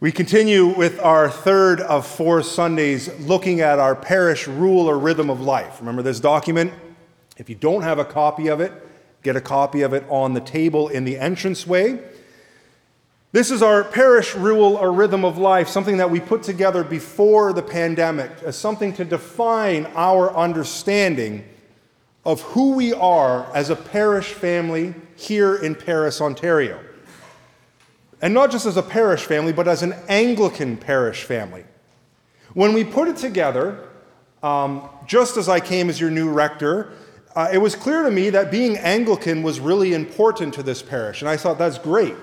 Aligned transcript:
We 0.00 0.12
continue 0.12 0.68
with 0.68 0.98
our 0.98 1.28
third 1.28 1.82
of 1.82 2.06
four 2.06 2.42
Sundays 2.42 3.10
looking 3.20 3.60
at 3.60 3.78
our 3.78 3.94
parish 3.94 4.48
rule 4.48 4.88
or 4.88 4.98
rhythm 4.98 5.28
of 5.28 5.42
life. 5.42 5.78
Remember 5.78 6.00
this 6.00 6.20
document? 6.20 6.72
If 7.36 7.50
you 7.50 7.54
don't 7.54 7.82
have 7.82 7.98
a 7.98 8.04
copy 8.06 8.48
of 8.48 8.60
it, 8.60 8.72
get 9.22 9.36
a 9.36 9.42
copy 9.42 9.82
of 9.82 9.92
it 9.92 10.06
on 10.08 10.32
the 10.32 10.40
table 10.40 10.88
in 10.88 11.04
the 11.04 11.16
entranceway. 11.16 12.00
This 13.32 13.50
is 13.50 13.62
our 13.62 13.84
parish 13.84 14.34
rule 14.34 14.74
or 14.74 14.90
rhythm 14.90 15.22
of 15.22 15.36
life, 15.36 15.68
something 15.68 15.98
that 15.98 16.10
we 16.10 16.18
put 16.18 16.42
together 16.42 16.82
before 16.82 17.52
the 17.52 17.62
pandemic 17.62 18.30
as 18.42 18.56
something 18.56 18.94
to 18.94 19.04
define 19.04 19.84
our 19.94 20.34
understanding 20.34 21.44
of 22.24 22.40
who 22.40 22.72
we 22.72 22.94
are 22.94 23.54
as 23.54 23.68
a 23.68 23.76
parish 23.76 24.32
family 24.32 24.94
here 25.14 25.56
in 25.56 25.74
Paris, 25.74 26.22
Ontario. 26.22 26.80
And 28.22 28.34
not 28.34 28.50
just 28.50 28.66
as 28.66 28.76
a 28.76 28.82
parish 28.82 29.24
family, 29.24 29.52
but 29.52 29.66
as 29.66 29.82
an 29.82 29.94
Anglican 30.08 30.76
parish 30.76 31.24
family. 31.24 31.64
When 32.52 32.74
we 32.74 32.84
put 32.84 33.08
it 33.08 33.16
together, 33.16 33.88
um, 34.42 34.88
just 35.06 35.36
as 35.36 35.48
I 35.48 35.60
came 35.60 35.88
as 35.88 36.00
your 36.00 36.10
new 36.10 36.30
rector, 36.30 36.92
uh, 37.34 37.48
it 37.52 37.58
was 37.58 37.74
clear 37.74 38.02
to 38.02 38.10
me 38.10 38.30
that 38.30 38.50
being 38.50 38.76
Anglican 38.76 39.42
was 39.42 39.60
really 39.60 39.94
important 39.94 40.52
to 40.54 40.62
this 40.62 40.82
parish. 40.82 41.22
And 41.22 41.28
I 41.28 41.36
thought 41.36 41.58
that's 41.58 41.78
great, 41.78 42.14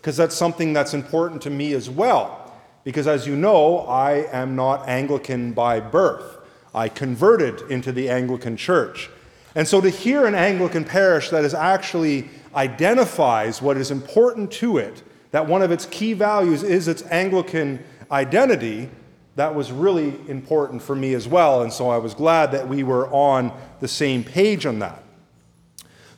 because 0.00 0.16
that's 0.16 0.34
something 0.34 0.72
that's 0.72 0.94
important 0.94 1.42
to 1.42 1.50
me 1.50 1.74
as 1.74 1.90
well. 1.90 2.52
Because 2.82 3.06
as 3.06 3.26
you 3.26 3.36
know, 3.36 3.80
I 3.80 4.26
am 4.32 4.56
not 4.56 4.88
Anglican 4.88 5.52
by 5.52 5.80
birth. 5.80 6.38
I 6.74 6.88
converted 6.88 7.70
into 7.70 7.92
the 7.92 8.08
Anglican 8.08 8.56
Church. 8.56 9.10
And 9.54 9.68
so 9.68 9.80
to 9.80 9.90
hear 9.90 10.26
an 10.26 10.34
Anglican 10.34 10.84
parish 10.84 11.30
that 11.30 11.44
is 11.44 11.54
actually 11.54 12.28
identifies 12.54 13.62
what 13.62 13.76
is 13.76 13.90
important 13.90 14.50
to 14.52 14.78
it 14.78 15.02
that 15.34 15.48
one 15.48 15.62
of 15.62 15.72
its 15.72 15.84
key 15.86 16.12
values 16.12 16.62
is 16.62 16.86
its 16.86 17.02
Anglican 17.10 17.82
identity, 18.12 18.88
that 19.34 19.52
was 19.52 19.72
really 19.72 20.14
important 20.28 20.80
for 20.80 20.94
me 20.94 21.12
as 21.12 21.26
well. 21.26 21.62
And 21.62 21.72
so 21.72 21.90
I 21.90 21.96
was 21.96 22.14
glad 22.14 22.52
that 22.52 22.68
we 22.68 22.84
were 22.84 23.08
on 23.08 23.52
the 23.80 23.88
same 23.88 24.22
page 24.22 24.64
on 24.64 24.78
that. 24.78 25.02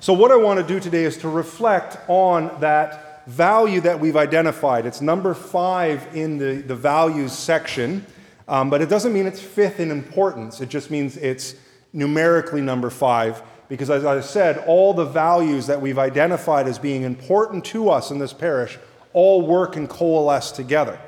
So, 0.00 0.12
what 0.12 0.30
I 0.30 0.36
want 0.36 0.60
to 0.60 0.66
do 0.66 0.78
today 0.78 1.04
is 1.04 1.16
to 1.18 1.30
reflect 1.30 1.96
on 2.08 2.60
that 2.60 3.26
value 3.26 3.80
that 3.80 3.98
we've 3.98 4.18
identified. 4.18 4.84
It's 4.84 5.00
number 5.00 5.32
five 5.32 6.14
in 6.14 6.36
the, 6.36 6.56
the 6.56 6.76
values 6.76 7.32
section, 7.32 8.04
um, 8.48 8.68
but 8.68 8.82
it 8.82 8.90
doesn't 8.90 9.14
mean 9.14 9.24
it's 9.24 9.40
fifth 9.40 9.80
in 9.80 9.90
importance. 9.90 10.60
It 10.60 10.68
just 10.68 10.90
means 10.90 11.16
it's 11.16 11.54
numerically 11.94 12.60
number 12.60 12.90
five, 12.90 13.42
because 13.70 13.88
as 13.88 14.04
I 14.04 14.20
said, 14.20 14.58
all 14.66 14.92
the 14.92 15.06
values 15.06 15.68
that 15.68 15.80
we've 15.80 15.98
identified 15.98 16.68
as 16.68 16.78
being 16.78 17.00
important 17.00 17.64
to 17.66 17.88
us 17.88 18.10
in 18.10 18.18
this 18.18 18.34
parish 18.34 18.78
all 19.16 19.40
work 19.40 19.76
and 19.76 19.88
coalesce 19.88 20.52
together. 20.52 21.00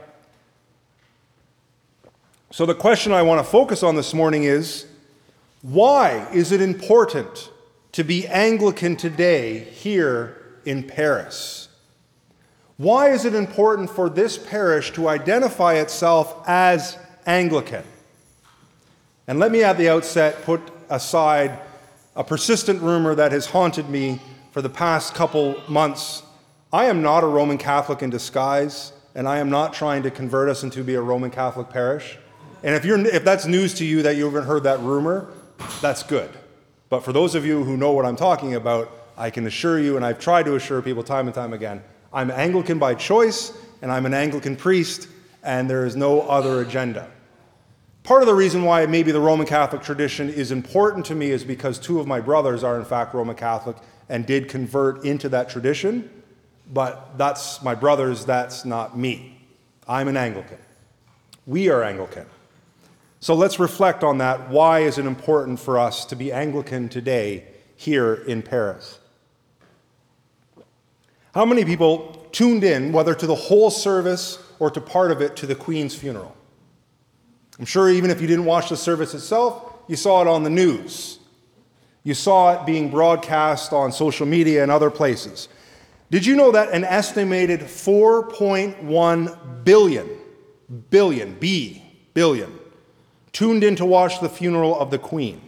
So, 2.50 2.64
the 2.64 2.74
question 2.74 3.12
I 3.12 3.20
want 3.20 3.44
to 3.44 3.48
focus 3.48 3.82
on 3.82 3.96
this 3.96 4.14
morning 4.14 4.44
is 4.44 4.86
why 5.60 6.26
is 6.32 6.50
it 6.50 6.62
important 6.62 7.50
to 7.92 8.02
be 8.02 8.26
Anglican 8.26 8.96
today 8.96 9.58
here 9.58 10.38
in 10.64 10.84
Paris? 10.84 11.68
Why 12.78 13.10
is 13.10 13.26
it 13.26 13.34
important 13.34 13.90
for 13.90 14.08
this 14.08 14.38
parish 14.38 14.90
to 14.92 15.06
identify 15.06 15.74
itself 15.74 16.42
as 16.48 16.96
Anglican? 17.26 17.84
And 19.26 19.38
let 19.38 19.52
me 19.52 19.62
at 19.62 19.76
the 19.76 19.90
outset 19.90 20.44
put 20.44 20.62
aside 20.88 21.58
a 22.16 22.24
persistent 22.24 22.80
rumor 22.80 23.14
that 23.14 23.32
has 23.32 23.44
haunted 23.44 23.90
me 23.90 24.18
for 24.52 24.62
the 24.62 24.70
past 24.70 25.14
couple 25.14 25.60
months 25.68 26.22
I 26.70 26.84
am 26.84 27.00
not 27.00 27.24
a 27.24 27.26
Roman 27.26 27.56
Catholic 27.56 28.02
in 28.02 28.10
disguise, 28.10 28.92
and 29.14 29.26
I 29.26 29.38
am 29.38 29.48
not 29.48 29.72
trying 29.72 30.02
to 30.02 30.10
convert 30.10 30.50
us 30.50 30.62
into 30.62 30.84
be 30.84 30.96
a 30.96 31.00
Roman 31.00 31.30
Catholic 31.30 31.70
parish. 31.70 32.18
And 32.62 32.74
if, 32.74 32.84
you're, 32.84 32.98
if 32.98 33.24
that's 33.24 33.46
news 33.46 33.72
to 33.74 33.86
you 33.86 34.02
that 34.02 34.16
you 34.16 34.26
haven't 34.26 34.44
heard 34.44 34.64
that 34.64 34.78
rumor, 34.80 35.28
that's 35.80 36.02
good. 36.02 36.28
But 36.90 37.04
for 37.04 37.14
those 37.14 37.34
of 37.34 37.46
you 37.46 37.64
who 37.64 37.78
know 37.78 37.92
what 37.92 38.04
I'm 38.04 38.16
talking 38.16 38.54
about, 38.54 38.92
I 39.16 39.30
can 39.30 39.46
assure 39.46 39.78
you, 39.78 39.96
and 39.96 40.04
I've 40.04 40.18
tried 40.18 40.42
to 40.44 40.56
assure 40.56 40.82
people 40.82 41.02
time 41.02 41.26
and 41.26 41.34
time 41.34 41.54
again, 41.54 41.82
I'm 42.12 42.30
Anglican 42.30 42.78
by 42.78 42.94
choice, 42.94 43.56
and 43.80 43.90
I'm 43.90 44.04
an 44.04 44.12
Anglican 44.12 44.54
priest, 44.54 45.08
and 45.42 45.70
there 45.70 45.86
is 45.86 45.96
no 45.96 46.20
other 46.22 46.60
agenda. 46.60 47.10
Part 48.02 48.20
of 48.20 48.26
the 48.26 48.34
reason 48.34 48.64
why 48.64 48.84
maybe 48.84 49.10
the 49.10 49.20
Roman 49.20 49.46
Catholic 49.46 49.82
tradition 49.82 50.28
is 50.28 50.52
important 50.52 51.06
to 51.06 51.14
me 51.14 51.30
is 51.30 51.44
because 51.44 51.78
two 51.78 51.98
of 51.98 52.06
my 52.06 52.20
brothers 52.20 52.62
are, 52.62 52.78
in 52.78 52.84
fact, 52.84 53.14
Roman 53.14 53.36
Catholic 53.36 53.78
and 54.10 54.26
did 54.26 54.50
convert 54.50 55.06
into 55.06 55.30
that 55.30 55.48
tradition 55.48 56.10
but 56.72 57.16
that's 57.16 57.62
my 57.62 57.74
brothers, 57.74 58.24
that's 58.24 58.64
not 58.64 58.96
me. 58.96 59.40
I'm 59.86 60.08
an 60.08 60.16
Anglican. 60.16 60.58
We 61.46 61.70
are 61.70 61.82
Anglican. 61.82 62.26
So 63.20 63.34
let's 63.34 63.58
reflect 63.58 64.04
on 64.04 64.18
that. 64.18 64.48
Why 64.48 64.80
is 64.80 64.98
it 64.98 65.06
important 65.06 65.58
for 65.58 65.78
us 65.78 66.04
to 66.06 66.16
be 66.16 66.32
Anglican 66.32 66.88
today 66.88 67.44
here 67.74 68.14
in 68.14 68.42
Paris? 68.42 68.98
How 71.34 71.44
many 71.44 71.64
people 71.64 72.28
tuned 72.32 72.64
in, 72.64 72.92
whether 72.92 73.14
to 73.14 73.26
the 73.26 73.34
whole 73.34 73.70
service 73.70 74.38
or 74.58 74.70
to 74.70 74.80
part 74.80 75.10
of 75.10 75.20
it, 75.20 75.36
to 75.36 75.46
the 75.46 75.54
Queen's 75.54 75.94
funeral? 75.94 76.36
I'm 77.58 77.64
sure 77.64 77.88
even 77.88 78.10
if 78.10 78.20
you 78.20 78.26
didn't 78.26 78.44
watch 78.44 78.68
the 78.68 78.76
service 78.76 79.14
itself, 79.14 79.72
you 79.88 79.96
saw 79.96 80.22
it 80.22 80.28
on 80.28 80.44
the 80.44 80.50
news. 80.50 81.18
You 82.04 82.14
saw 82.14 82.60
it 82.60 82.66
being 82.66 82.90
broadcast 82.90 83.72
on 83.72 83.90
social 83.90 84.26
media 84.26 84.62
and 84.62 84.70
other 84.70 84.90
places. 84.90 85.48
Did 86.10 86.24
you 86.24 86.36
know 86.36 86.52
that 86.52 86.72
an 86.72 86.84
estimated 86.84 87.60
4.1 87.60 89.64
billion, 89.64 90.08
billion, 90.88 91.34
B, 91.34 91.82
billion, 92.14 92.58
tuned 93.32 93.62
in 93.62 93.76
to 93.76 93.84
watch 93.84 94.20
the 94.20 94.28
funeral 94.28 94.78
of 94.78 94.90
the 94.90 94.98
Queen? 94.98 95.42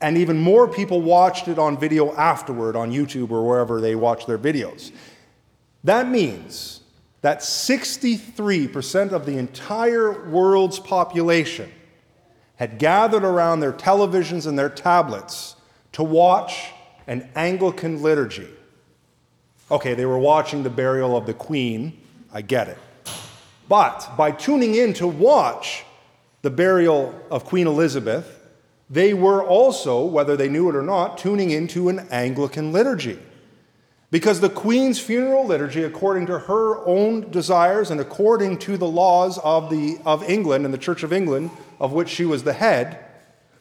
And 0.00 0.18
even 0.18 0.38
more 0.38 0.66
people 0.66 1.00
watched 1.00 1.46
it 1.46 1.60
on 1.60 1.78
video 1.78 2.12
afterward 2.14 2.74
on 2.74 2.90
YouTube 2.90 3.30
or 3.30 3.46
wherever 3.46 3.80
they 3.80 3.94
watch 3.94 4.26
their 4.26 4.38
videos. 4.38 4.90
That 5.84 6.08
means 6.08 6.80
that 7.20 7.40
63% 7.40 9.12
of 9.12 9.26
the 9.26 9.38
entire 9.38 10.28
world's 10.28 10.80
population 10.80 11.72
had 12.56 12.78
gathered 12.78 13.24
around 13.24 13.60
their 13.60 13.72
televisions 13.72 14.48
and 14.48 14.58
their 14.58 14.68
tablets 14.68 15.54
to 15.92 16.02
watch 16.02 16.72
an 17.06 17.28
Anglican 17.36 18.02
liturgy 18.02 18.48
Okay, 19.70 19.92
they 19.92 20.06
were 20.06 20.18
watching 20.18 20.62
the 20.62 20.70
burial 20.70 21.16
of 21.16 21.26
the 21.26 21.34
Queen. 21.34 22.00
I 22.32 22.40
get 22.40 22.68
it. 22.68 22.78
But 23.68 24.10
by 24.16 24.30
tuning 24.30 24.74
in 24.74 24.94
to 24.94 25.06
watch 25.06 25.84
the 26.40 26.50
burial 26.50 27.14
of 27.30 27.44
Queen 27.44 27.66
Elizabeth, 27.66 28.40
they 28.88 29.12
were 29.12 29.44
also, 29.44 30.04
whether 30.06 30.36
they 30.36 30.48
knew 30.48 30.70
it 30.70 30.76
or 30.76 30.82
not, 30.82 31.18
tuning 31.18 31.50
into 31.50 31.90
an 31.90 32.06
Anglican 32.10 32.72
liturgy. 32.72 33.18
Because 34.10 34.40
the 34.40 34.48
Queen's 34.48 34.98
funeral 34.98 35.46
liturgy, 35.46 35.82
according 35.82 36.24
to 36.26 36.38
her 36.38 36.78
own 36.86 37.30
desires 37.30 37.90
and 37.90 38.00
according 38.00 38.58
to 38.60 38.78
the 38.78 38.86
laws 38.86 39.36
of, 39.38 39.68
the, 39.68 39.98
of 40.06 40.22
England 40.22 40.64
and 40.64 40.72
the 40.72 40.78
Church 40.78 41.02
of 41.02 41.12
England, 41.12 41.50
of 41.78 41.92
which 41.92 42.08
she 42.08 42.24
was 42.24 42.44
the 42.44 42.54
head, 42.54 43.04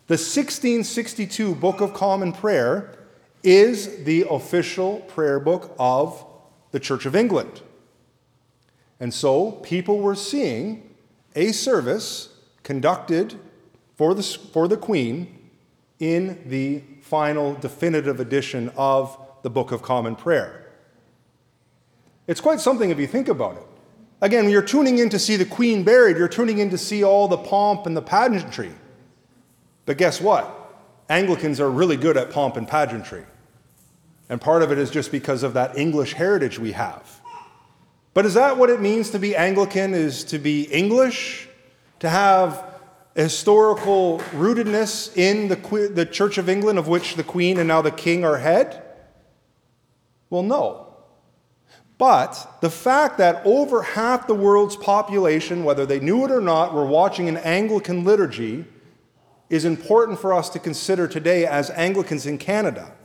the 0.07 0.13
1662 0.13 1.53
Book 1.56 1.81
of 1.81 1.94
Common 1.94 2.31
Prayer 2.31 2.97
is 3.47 4.03
the 4.03 4.25
official 4.30 5.00
prayer 5.08 5.40
book 5.40 5.74
of 5.80 6.25
the 6.72 6.80
Church 6.81 7.06
of 7.06 7.16
England. 7.16 7.62
And 9.00 9.13
so 9.13 9.52
people 9.52 10.00
were 10.00 10.16
seeing 10.16 10.94
a 11.34 11.53
service 11.53 12.28
conducted 12.63 13.40
for 13.96 14.13
the, 14.13 14.24
for 14.24 14.68
the 14.68 14.75
Queen 14.75 15.50
in 15.97 16.44
the 16.47 16.84
final 17.02 17.53
definitive 17.53 18.19
edition 18.19 18.69
of 18.75 19.18
the 19.44 19.50
Book 19.50 19.72
of 19.72 19.81
Common 19.81 20.18
Prayer. 20.18 20.69
It's 22.28 22.41
quite 22.41 22.59
something 22.59 22.90
if 22.90 23.00
you 23.00 23.07
think 23.07 23.30
about 23.30 23.56
it. 23.56 23.63
Again, 24.19 24.50
you're 24.50 24.62
tuning 24.62 24.98
in 24.98 25.10
to 25.12 25.19
see 25.19 25.38
the 25.38 25.45
Queen 25.45 25.86
buried, 25.86 26.18
you're 26.18 26.27
tuning 26.27 26.57
in 26.57 26.69
to 26.71 26.77
see 26.77 27.01
all 27.01 27.30
the 27.30 27.38
pomp 27.38 27.86
and 27.86 27.95
the 27.95 28.01
pageantry. 28.01 28.74
But 29.86 29.98
guess 29.98 30.19
what? 30.19 30.54
Anglicans 31.07 31.62
are 31.62 31.71
really 31.71 31.95
good 31.95 32.18
at 32.18 32.30
pomp 32.30 32.57
and 32.57 32.68
pageantry. 32.68 33.24
And 34.29 34.41
part 34.41 34.62
of 34.62 34.71
it 34.71 34.77
is 34.77 34.89
just 34.89 35.12
because 35.12 35.44
of 35.44 35.53
that 35.53 35.77
English 35.77 36.13
heritage 36.13 36.59
we 36.59 36.74
have. 36.74 37.21
But 38.13 38.25
is 38.25 38.33
that 38.33 38.57
what 38.57 38.69
it 38.69 38.81
means 38.81 39.12
to 39.12 39.19
be 39.19 39.35
Anglican? 39.35 39.94
Is 39.94 40.24
to 40.25 40.39
be 40.39 40.63
English? 40.63 41.47
To 42.00 42.09
have 42.09 42.63
historical 43.15 44.19
rootedness 44.31 45.15
in 45.15 45.47
the, 45.47 45.89
the 45.94 46.06
Church 46.06 46.38
of 46.38 46.50
England, 46.50 46.77
of 46.77 46.88
which 46.88 47.15
the 47.15 47.24
Queen 47.24 47.57
and 47.57 47.68
now 47.68 47.81
the 47.81 47.91
King 47.91 48.25
are 48.25 48.38
head? 48.38 48.83
Well, 50.30 50.44
no. 50.44 50.88
But 51.97 52.59
the 52.62 52.69
fact 52.69 53.18
that 53.18 53.41
over 53.45 53.81
half 53.81 54.27
the 54.27 54.35
world's 54.35 54.75
population, 54.75 55.63
whether 55.63 55.85
they 55.85 56.00
knew 56.00 56.25
it 56.25 56.31
or 56.31 56.41
not, 56.41 56.73
were 56.73 56.85
watching 56.85 57.27
an 57.27 57.38
Anglican 57.38 58.03
liturgy 58.03 58.65
is 59.50 59.65
important 59.65 60.19
for 60.19 60.33
us 60.33 60.50
to 60.50 60.59
consider 60.59 61.07
today 61.07 61.45
as 61.45 61.71
Anglicans 61.71 62.25
in 62.25 62.38
Canada. 62.38 62.96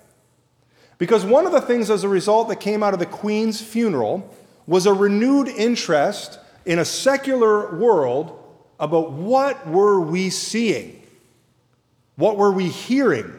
Because 1.03 1.25
one 1.25 1.47
of 1.47 1.53
the 1.53 1.61
things 1.61 1.91
as 1.91 2.05
a 2.05 2.09
result 2.09 2.47
that 2.47 2.61
came 2.61 2.81
out 2.81 2.95
of 2.95 3.01
the 3.01 3.07
Queen's 3.07 3.61
funeral 3.61 4.33
was 4.69 4.87
a 4.87 4.95
renewed 4.95 5.49
interest, 5.49 6.39
in 6.65 6.79
a 6.79 6.85
secular 6.85 7.75
world 7.75 8.39
about 8.79 9.11
what 9.11 9.67
were 9.67 10.01
we 10.01 10.31
seeing? 10.31 11.03
What 12.15 12.37
were 12.37 12.53
we 12.53 12.69
hearing? 12.69 13.37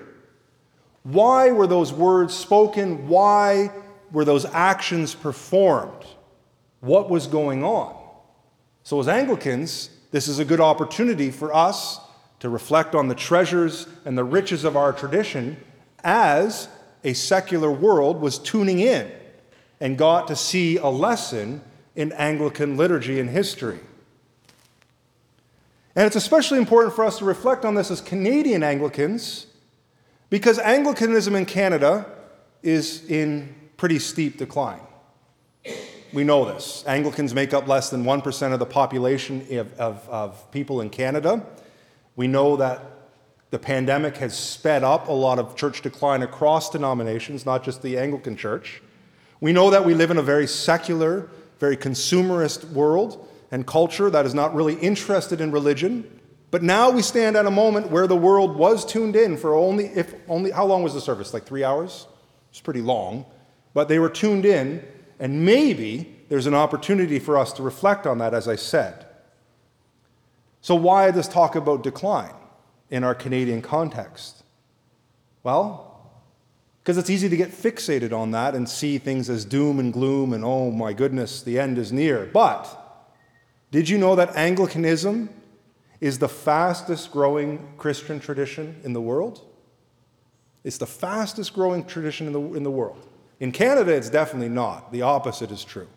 Why 1.03 1.53
were 1.53 1.65
those 1.65 1.93
words 1.93 2.33
spoken? 2.33 3.07
Why 3.07 3.71
were 4.11 4.25
those 4.25 4.43
actions 4.43 5.15
performed? 5.15 6.03
What 6.81 7.09
was 7.09 7.27
going 7.27 7.63
on? 7.63 7.95
So, 8.83 8.99
as 8.99 9.07
Anglicans, 9.07 9.89
this 10.11 10.27
is 10.27 10.37
a 10.37 10.43
good 10.43 10.59
opportunity 10.59 11.31
for 11.31 11.55
us 11.55 12.01
to 12.41 12.49
reflect 12.49 12.93
on 12.93 13.07
the 13.07 13.15
treasures 13.15 13.87
and 14.03 14.17
the 14.17 14.25
riches 14.25 14.65
of 14.65 14.75
our 14.75 14.91
tradition 14.91 15.55
as 16.03 16.67
a 17.03 17.13
secular 17.13 17.71
world 17.71 18.21
was 18.21 18.37
tuning 18.37 18.79
in 18.79 19.11
and 19.79 19.97
got 19.97 20.27
to 20.27 20.35
see 20.35 20.77
a 20.77 20.87
lesson 20.87 21.61
in 21.95 22.11
Anglican 22.13 22.77
liturgy 22.77 23.19
and 23.19 23.29
history. 23.29 23.79
And 25.95 26.07
it's 26.07 26.15
especially 26.15 26.57
important 26.57 26.95
for 26.95 27.05
us 27.05 27.19
to 27.19 27.25
reflect 27.25 27.65
on 27.65 27.75
this 27.75 27.91
as 27.91 28.01
Canadian 28.01 28.63
Anglicans 28.63 29.47
because 30.29 30.57
Anglicanism 30.57 31.35
in 31.35 31.45
Canada 31.45 32.05
is 32.63 33.05
in 33.09 33.53
pretty 33.77 33.99
steep 33.99 34.37
decline. 34.37 34.79
We 36.13 36.23
know 36.23 36.45
this. 36.45 36.83
Anglicans 36.87 37.33
make 37.33 37.53
up 37.53 37.67
less 37.67 37.89
than 37.89 38.03
1% 38.03 38.53
of 38.53 38.59
the 38.59 38.65
population 38.65 39.45
of, 39.51 39.79
of, 39.79 40.09
of 40.09 40.51
people 40.51 40.81
in 40.81 40.89
Canada. 40.89 41.45
We 42.15 42.27
know 42.27 42.55
that 42.57 42.81
the 43.53 43.59
pandemic 43.59 44.17
has 44.17 44.35
sped 44.35 44.83
up 44.83 45.09
a 45.09 45.11
lot 45.11 45.37
of 45.37 45.55
church 45.55 45.83
decline 45.83 46.23
across 46.23 46.71
denominations, 46.71 47.45
not 47.45 47.63
just 47.63 47.83
the 47.83 47.99
Anglican 47.99 48.35
Church. 48.35 48.81
We 49.41 49.53
know 49.53 49.69
that 49.69 49.85
we 49.85 49.93
live 49.93 50.09
in 50.09 50.17
a 50.17 50.23
very 50.23 50.47
secular, 50.47 51.29
very 51.59 51.77
consumerist 51.77 52.67
world 52.71 53.29
and 53.51 53.67
culture 53.67 54.09
that 54.09 54.25
is 54.25 54.33
not 54.33 54.55
really 54.55 54.73
interested 54.79 55.39
in 55.39 55.51
religion. 55.51 56.19
But 56.49 56.63
now 56.63 56.89
we 56.89 57.03
stand 57.03 57.37
at 57.37 57.45
a 57.45 57.51
moment 57.51 57.91
where 57.91 58.07
the 58.07 58.15
world 58.15 58.57
was 58.57 58.83
tuned 58.83 59.15
in 59.15 59.37
for 59.37 59.53
only, 59.53 59.85
if 59.85 60.15
only, 60.27 60.49
how 60.49 60.65
long 60.65 60.81
was 60.81 60.95
the 60.95 61.01
service? 61.01 61.31
Like 61.31 61.45
three 61.45 61.63
hours? 61.63 62.07
It's 62.49 62.59
pretty 62.59 62.81
long. 62.81 63.23
But 63.75 63.87
they 63.87 63.99
were 63.99 64.09
tuned 64.09 64.47
in, 64.47 64.83
and 65.19 65.45
maybe 65.45 66.21
there's 66.27 66.47
an 66.47 66.55
opportunity 66.55 67.19
for 67.19 67.37
us 67.37 67.53
to 67.53 67.61
reflect 67.61 68.07
on 68.07 68.17
that, 68.17 68.33
as 68.33 68.47
I 68.47 68.55
said. 68.55 69.05
So, 70.61 70.73
why 70.73 71.11
this 71.11 71.27
talk 71.27 71.55
about 71.55 71.83
decline 71.83 72.33
in 72.89 73.03
our 73.03 73.15
Canadian 73.15 73.61
context? 73.61 74.43
Well, 75.43 75.89
because 76.81 76.97
it's 76.97 77.09
easy 77.09 77.29
to 77.29 77.37
get 77.37 77.51
fixated 77.51 78.11
on 78.11 78.31
that 78.31 78.55
and 78.55 78.67
see 78.67 78.97
things 78.97 79.29
as 79.29 79.45
doom 79.45 79.79
and 79.79 79.93
gloom 79.93 80.33
and, 80.33 80.43
oh 80.43 80.69
my 80.69 80.91
goodness, 80.91 81.41
the 81.41 81.57
end 81.57 81.77
is 81.77 81.91
near. 81.93 82.29
But 82.33 82.67
did 83.71 83.87
you 83.87 83.97
know 83.97 84.15
that 84.15 84.35
Anglicanism 84.35 85.29
is 86.01 86.19
the 86.19 86.27
fastest 86.27 87.11
growing 87.11 87.73
Christian 87.77 88.19
tradition 88.19 88.81
in 88.83 88.91
the 88.91 89.01
world? 89.01 89.41
It's 90.65 90.77
the 90.77 90.85
fastest 90.85 91.53
growing 91.53 91.85
tradition 91.85 92.27
in 92.27 92.33
the, 92.33 92.41
in 92.53 92.63
the 92.63 92.71
world. 92.71 93.07
In 93.39 93.51
Canada, 93.51 93.93
it's 93.93 94.09
definitely 94.09 94.49
not. 94.49 94.91
The 94.91 95.01
opposite 95.01 95.51
is 95.51 95.63
true. 95.63 95.87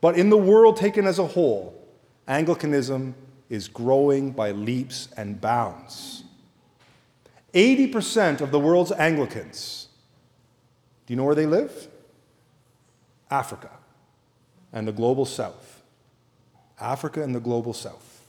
But 0.00 0.16
in 0.16 0.30
the 0.30 0.36
world 0.36 0.76
taken 0.76 1.06
as 1.06 1.18
a 1.18 1.26
whole, 1.26 1.76
Anglicanism 2.26 3.14
is 3.50 3.68
growing 3.68 4.30
by 4.30 4.52
leaps 4.52 5.08
and 5.16 5.40
bounds. 5.40 6.24
80% 7.52 8.40
of 8.40 8.50
the 8.50 8.60
world's 8.60 8.92
Anglicans 8.92 9.88
do 11.10 11.14
you 11.14 11.16
know 11.16 11.24
where 11.24 11.34
they 11.34 11.46
live? 11.46 11.88
Africa 13.32 13.68
and 14.72 14.86
the 14.86 14.92
global 14.92 15.24
south. 15.24 15.82
Africa 16.80 17.20
and 17.20 17.34
the 17.34 17.40
global 17.40 17.72
south. 17.72 18.24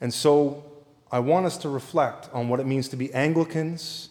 And 0.00 0.14
so 0.14 0.64
I 1.12 1.18
want 1.18 1.44
us 1.44 1.58
to 1.58 1.68
reflect 1.68 2.30
on 2.32 2.48
what 2.48 2.58
it 2.58 2.64
means 2.64 2.88
to 2.88 2.96
be 2.96 3.12
Anglicans 3.12 4.08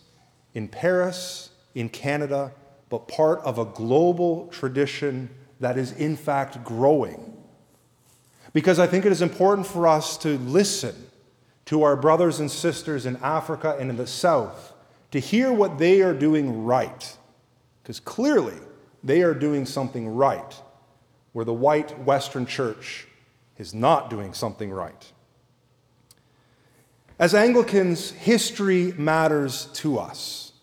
in 0.54 0.68
Paris, 0.68 1.50
in 1.74 1.90
Canada, 1.90 2.52
but 2.90 3.08
part 3.08 3.40
of 3.40 3.58
a 3.58 3.66
global 3.66 4.50
tradition 4.50 5.32
that 5.62 5.80
is 5.80 5.94
in 5.94 6.16
fact 6.16 6.64
growing. 6.64 7.43
Because 8.54 8.78
I 8.80 8.88
think 8.88 9.06
it 9.06 9.12
is 9.12 9.22
important 9.22 9.68
for 9.68 9.88
us 9.88 10.16
to 10.20 10.38
listen 10.38 10.96
to 11.66 11.84
our 11.84 11.96
brothers 11.96 12.40
and 12.40 12.50
sisters 12.50 13.06
in 13.06 13.18
Africa 13.18 13.76
and 13.80 13.90
in 13.90 13.98
the 13.98 14.08
South 14.08 14.74
to 15.12 15.20
hear 15.20 15.52
what 15.52 15.78
they 15.78 16.02
are 16.02 16.14
doing 16.14 16.64
right. 16.64 17.18
Because 17.82 18.00
clearly, 18.00 18.58
they 19.04 19.22
are 19.24 19.34
doing 19.34 19.66
something 19.66 20.08
right, 20.08 20.56
where 21.34 21.46
the 21.46 21.54
white 21.54 22.00
Western 22.00 22.46
church 22.46 23.08
is 23.58 23.74
not 23.74 24.10
doing 24.10 24.34
something 24.34 24.72
right. 24.72 25.12
As 27.20 27.36
Anglicans, 27.36 28.12
history 28.12 28.94
matters 28.98 29.66
to 29.74 30.00
us. 30.00 30.54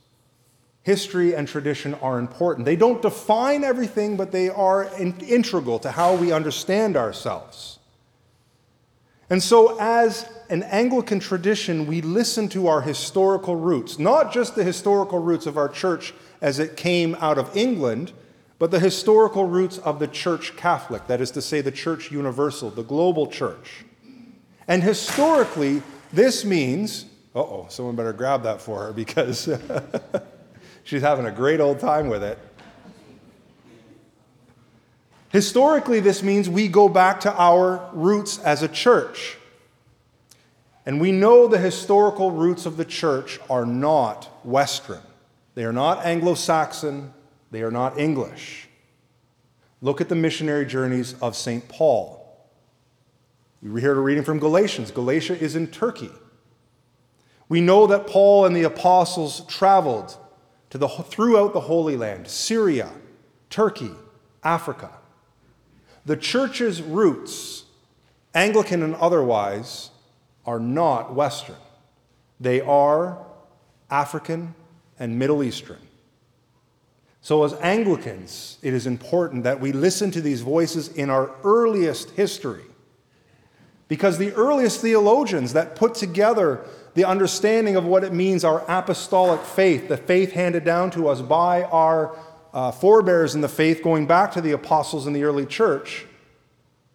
History 0.82 1.34
and 1.34 1.46
tradition 1.46 1.94
are 1.94 2.18
important. 2.18 2.64
They 2.64 2.76
don't 2.76 3.02
define 3.02 3.64
everything, 3.64 4.16
but 4.16 4.32
they 4.32 4.48
are 4.48 4.84
in- 4.98 5.18
integral 5.20 5.78
to 5.80 5.90
how 5.90 6.14
we 6.16 6.32
understand 6.32 6.96
ourselves. 6.96 7.79
And 9.30 9.40
so, 9.40 9.78
as 9.78 10.28
an 10.48 10.64
Anglican 10.64 11.20
tradition, 11.20 11.86
we 11.86 12.02
listen 12.02 12.48
to 12.48 12.66
our 12.66 12.80
historical 12.80 13.54
roots, 13.54 13.96
not 13.98 14.32
just 14.32 14.56
the 14.56 14.64
historical 14.64 15.20
roots 15.20 15.46
of 15.46 15.56
our 15.56 15.68
church 15.68 16.12
as 16.40 16.58
it 16.58 16.76
came 16.76 17.14
out 17.20 17.38
of 17.38 17.56
England, 17.56 18.12
but 18.58 18.72
the 18.72 18.80
historical 18.80 19.46
roots 19.46 19.78
of 19.78 20.00
the 20.00 20.08
Church 20.08 20.56
Catholic, 20.56 21.06
that 21.06 21.20
is 21.20 21.30
to 21.30 21.40
say, 21.40 21.60
the 21.60 21.70
Church 21.70 22.10
Universal, 22.10 22.70
the 22.70 22.82
global 22.82 23.28
church. 23.28 23.84
And 24.66 24.82
historically, 24.82 25.82
this 26.12 26.44
means, 26.44 27.06
oh, 27.34 27.66
someone 27.68 27.94
better 27.94 28.12
grab 28.12 28.42
that 28.42 28.60
for 28.60 28.86
her 28.86 28.92
because 28.92 29.48
she's 30.84 31.02
having 31.02 31.26
a 31.26 31.30
great 31.30 31.60
old 31.60 31.78
time 31.78 32.08
with 32.08 32.24
it. 32.24 32.36
Historically, 35.30 36.00
this 36.00 36.22
means 36.22 36.48
we 36.48 36.68
go 36.68 36.88
back 36.88 37.20
to 37.20 37.32
our 37.32 37.88
roots 37.92 38.38
as 38.40 38.62
a 38.62 38.68
church. 38.68 39.38
And 40.84 41.00
we 41.00 41.12
know 41.12 41.46
the 41.46 41.58
historical 41.58 42.32
roots 42.32 42.66
of 42.66 42.76
the 42.76 42.84
church 42.84 43.38
are 43.48 43.64
not 43.64 44.24
Western. 44.44 45.02
They 45.54 45.64
are 45.64 45.72
not 45.72 46.04
Anglo 46.04 46.34
Saxon. 46.34 47.14
They 47.52 47.62
are 47.62 47.70
not 47.70 47.98
English. 47.98 48.68
Look 49.80 50.00
at 50.00 50.08
the 50.08 50.14
missionary 50.16 50.66
journeys 50.66 51.14
of 51.22 51.36
St. 51.36 51.68
Paul. 51.68 52.16
We 53.62 53.82
heard 53.82 53.96
a 53.96 54.00
reading 54.00 54.24
from 54.24 54.38
Galatians. 54.38 54.90
Galatia 54.90 55.38
is 55.38 55.54
in 55.54 55.68
Turkey. 55.68 56.10
We 57.48 57.60
know 57.60 57.86
that 57.86 58.06
Paul 58.06 58.46
and 58.46 58.56
the 58.56 58.62
apostles 58.62 59.44
traveled 59.46 60.16
to 60.70 60.78
the, 60.78 60.88
throughout 60.88 61.52
the 61.52 61.60
Holy 61.60 61.96
Land 61.96 62.26
Syria, 62.26 62.90
Turkey, 63.48 63.90
Africa. 64.42 64.90
The 66.10 66.16
church's 66.16 66.82
roots, 66.82 67.66
Anglican 68.34 68.82
and 68.82 68.96
otherwise, 68.96 69.90
are 70.44 70.58
not 70.58 71.14
Western. 71.14 71.54
They 72.40 72.60
are 72.60 73.16
African 73.88 74.56
and 74.98 75.20
Middle 75.20 75.44
Eastern. 75.44 75.78
So, 77.20 77.44
as 77.44 77.52
Anglicans, 77.60 78.58
it 78.60 78.74
is 78.74 78.88
important 78.88 79.44
that 79.44 79.60
we 79.60 79.70
listen 79.70 80.10
to 80.10 80.20
these 80.20 80.40
voices 80.40 80.88
in 80.88 81.10
our 81.10 81.30
earliest 81.44 82.10
history. 82.10 82.64
Because 83.86 84.18
the 84.18 84.32
earliest 84.32 84.80
theologians 84.80 85.52
that 85.52 85.76
put 85.76 85.94
together 85.94 86.66
the 86.94 87.04
understanding 87.04 87.76
of 87.76 87.84
what 87.84 88.02
it 88.02 88.12
means, 88.12 88.42
our 88.42 88.64
apostolic 88.68 89.42
faith, 89.42 89.86
the 89.86 89.96
faith 89.96 90.32
handed 90.32 90.64
down 90.64 90.90
to 90.90 91.06
us 91.06 91.22
by 91.22 91.62
our 91.62 92.18
uh, 92.52 92.70
forebears 92.70 93.34
in 93.34 93.40
the 93.40 93.48
faith 93.48 93.82
going 93.82 94.06
back 94.06 94.32
to 94.32 94.40
the 94.40 94.52
apostles 94.52 95.06
in 95.06 95.12
the 95.12 95.24
early 95.24 95.46
church, 95.46 96.06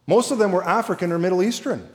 most 0.07 0.31
of 0.31 0.37
them 0.37 0.51
were 0.51 0.63
African 0.63 1.11
or 1.11 1.19
Middle 1.19 1.41
Eastern. 1.41 1.89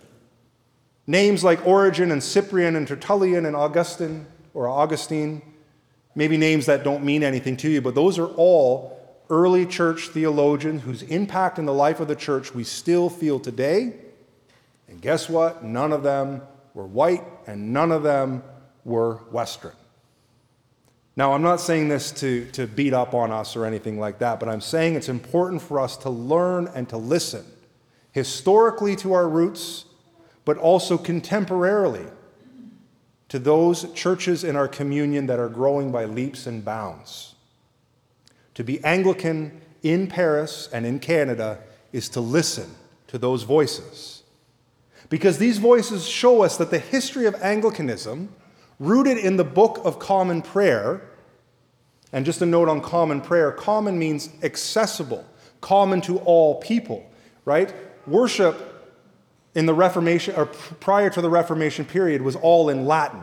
Names 1.07 1.43
like 1.43 1.65
Origen 1.67 2.13
and 2.13 2.23
Cyprian 2.23 2.77
and 2.77 2.87
Tertullian 2.87 3.47
and 3.47 3.57
Augustine 3.57 4.27
or 4.55 4.69
Augustine, 4.69 5.43
maybe 6.15 6.37
names 6.37 6.67
that 6.67 6.85
don't 6.85 7.05
mean 7.05 7.23
anything 7.23 7.57
to 7.59 7.71
you, 7.71 7.81
but 7.81 7.95
those 7.95 8.19
are 8.19 8.27
all 8.27 8.97
early 9.29 9.65
church 9.65 10.09
theologians 10.09 10.83
whose 10.83 11.03
impact 11.03 11.59
in 11.59 11.65
the 11.65 11.73
life 11.73 12.01
of 12.01 12.09
the 12.09 12.17
church 12.17 12.55
we 12.55 12.65
still 12.65 13.09
feel 13.09 13.39
today. 13.39 13.95
And 14.89 15.01
guess 15.01 15.29
what? 15.29 15.63
None 15.63 15.93
of 15.93 16.03
them 16.03 16.43
were 16.75 16.87
white 16.87 17.23
and 17.47 17.73
none 17.73 17.93
of 17.93 18.03
them 18.03 18.43
were 18.85 19.17
Western. 19.31 19.73
Now, 21.17 21.33
I'm 21.33 21.43
not 21.43 21.61
saying 21.61 21.89
this 21.89 22.13
to, 22.13 22.47
to 22.53 22.67
beat 22.67 22.95
up 22.95 23.15
on 23.15 23.31
us 23.33 23.57
or 23.57 23.67
anything 23.67 23.99
like 23.99 24.19
that, 24.21 24.41
but 24.41 24.49
I'm 24.49 24.61
saying 24.61 24.95
it's 24.95 25.09
important 25.09 25.61
for 25.61 25.81
us 25.81 25.97
to 25.99 26.11
learn 26.11 26.69
and 26.75 26.89
to 26.89 26.97
listen 26.97 27.45
historically 28.13 28.97
to 28.97 29.13
our 29.13 29.29
roots, 29.29 29.85
but 30.45 30.57
also 30.57 30.99
contemporarily 30.99 32.11
to 33.29 33.39
those 33.39 33.93
churches 33.93 34.43
in 34.43 34.57
our 34.57 34.67
communion 34.67 35.27
that 35.27 35.39
are 35.39 35.49
growing 35.49 35.93
by 35.93 36.05
leaps 36.05 36.47
and 36.47 36.65
bounds. 36.65 37.35
To 38.55 38.65
be 38.65 38.83
Anglican 38.85 39.61
in 39.83 40.09
Paris 40.09 40.69
and 40.73 40.85
in 40.85 40.99
Canada 40.99 41.61
is 41.93 42.09
to 42.11 42.21
listen 42.21 42.75
to 43.07 43.19
those 43.19 43.45
voices. 43.45 44.25
Because 45.09 45.39
these 45.39 45.59
voices 45.59 46.07
show 46.07 46.43
us 46.43 46.57
that 46.57 46.71
the 46.71 46.79
history 46.79 47.27
of 47.27 47.35
Anglicanism, 47.43 48.35
rooted 48.81 49.19
in 49.19 49.37
the 49.37 49.45
Book 49.45 49.81
of 49.85 50.01
Common 50.01 50.43
Prayer, 50.43 51.03
and 52.13 52.27
just 52.27 52.43
a 52.43 52.47
note 52.47 52.69
on 52.69 52.81
common 52.81 53.21
prayer 53.21 53.53
common 53.53 53.97
means 53.97 54.31
accessible, 54.43 55.25
common 55.61 56.01
to 56.01 56.19
all 56.21 56.57
people, 56.57 57.09
right? 57.45 57.73
Worship 58.09 58.67
in 59.55 59.67
the 59.67 59.75
Reformation, 59.75 60.35
or 60.35 60.47
prior 60.47 61.11
to 61.11 61.21
the 61.21 61.31
Reformation 61.31 61.85
period, 61.85 62.23
was 62.23 62.35
all 62.35 62.69
in 62.69 62.87
Latin. 62.87 63.23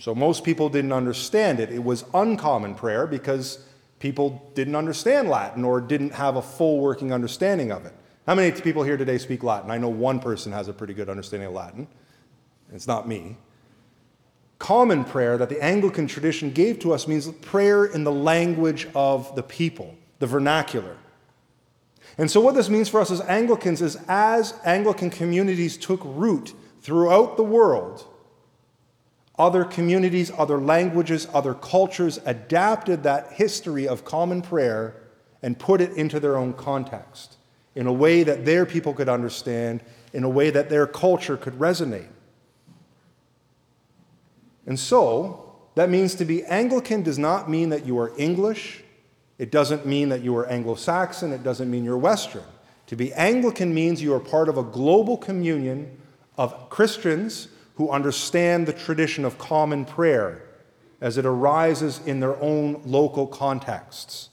So 0.00 0.14
most 0.14 0.44
people 0.44 0.68
didn't 0.68 0.92
understand 0.92 1.60
it. 1.60 1.70
It 1.70 1.82
was 1.82 2.04
uncommon 2.12 2.74
prayer 2.74 3.06
because 3.06 3.64
people 3.98 4.50
didn't 4.54 4.76
understand 4.76 5.28
Latin 5.28 5.64
or 5.64 5.80
didn't 5.80 6.12
have 6.12 6.36
a 6.36 6.42
full 6.42 6.80
working 6.80 7.12
understanding 7.12 7.72
of 7.72 7.86
it. 7.86 7.94
How 8.26 8.34
many 8.34 8.58
people 8.60 8.82
here 8.82 8.96
today 8.96 9.18
speak 9.18 9.42
Latin? 9.42 9.70
I 9.70 9.78
know 9.78 9.88
one 9.88 10.20
person 10.20 10.52
has 10.52 10.68
a 10.68 10.72
pretty 10.72 10.94
good 10.94 11.08
understanding 11.08 11.48
of 11.48 11.54
Latin. 11.54 11.88
It's 12.72 12.86
not 12.86 13.08
me. 13.08 13.38
Common 14.58 15.04
prayer 15.04 15.38
that 15.38 15.48
the 15.48 15.62
Anglican 15.62 16.06
tradition 16.06 16.50
gave 16.50 16.80
to 16.80 16.92
us 16.92 17.06
means 17.06 17.28
prayer 17.28 17.84
in 17.84 18.04
the 18.04 18.12
language 18.12 18.88
of 18.94 19.34
the 19.36 19.42
people, 19.42 19.94
the 20.18 20.26
vernacular. 20.26 20.96
And 22.16 22.28
so, 22.28 22.40
what 22.40 22.56
this 22.56 22.68
means 22.68 22.88
for 22.88 23.00
us 23.00 23.10
as 23.12 23.20
Anglicans 23.20 23.80
is 23.80 23.96
as 24.08 24.54
Anglican 24.64 25.10
communities 25.10 25.76
took 25.76 26.00
root 26.04 26.54
throughout 26.82 27.36
the 27.36 27.44
world, 27.44 28.04
other 29.38 29.64
communities, 29.64 30.32
other 30.36 30.58
languages, 30.58 31.28
other 31.32 31.54
cultures 31.54 32.18
adapted 32.24 33.04
that 33.04 33.34
history 33.34 33.86
of 33.86 34.04
common 34.04 34.42
prayer 34.42 34.96
and 35.42 35.56
put 35.56 35.80
it 35.80 35.92
into 35.92 36.18
their 36.18 36.36
own 36.36 36.52
context 36.52 37.36
in 37.76 37.86
a 37.86 37.92
way 37.92 38.24
that 38.24 38.44
their 38.44 38.66
people 38.66 38.92
could 38.92 39.08
understand, 39.08 39.80
in 40.12 40.24
a 40.24 40.28
way 40.28 40.50
that 40.50 40.68
their 40.68 40.88
culture 40.88 41.36
could 41.36 41.54
resonate. 41.54 42.08
And 44.68 44.78
so, 44.78 45.56
that 45.76 45.88
means 45.88 46.14
to 46.16 46.26
be 46.26 46.44
Anglican 46.44 47.02
does 47.02 47.18
not 47.18 47.48
mean 47.50 47.70
that 47.70 47.86
you 47.86 47.98
are 47.98 48.12
English. 48.18 48.84
It 49.38 49.50
doesn't 49.50 49.86
mean 49.86 50.10
that 50.10 50.20
you 50.20 50.36
are 50.36 50.46
Anglo 50.46 50.74
Saxon. 50.74 51.32
It 51.32 51.42
doesn't 51.42 51.70
mean 51.70 51.84
you're 51.84 51.96
Western. 51.96 52.44
To 52.88 52.96
be 52.96 53.12
Anglican 53.14 53.72
means 53.72 54.02
you 54.02 54.14
are 54.14 54.20
part 54.20 54.50
of 54.50 54.58
a 54.58 54.62
global 54.62 55.16
communion 55.16 55.98
of 56.36 56.68
Christians 56.68 57.48
who 57.76 57.90
understand 57.90 58.66
the 58.66 58.72
tradition 58.74 59.24
of 59.24 59.38
common 59.38 59.86
prayer 59.86 60.42
as 61.00 61.16
it 61.16 61.24
arises 61.24 62.00
in 62.04 62.20
their 62.20 62.36
own 62.42 62.82
local 62.84 63.26
contexts. 63.26 64.28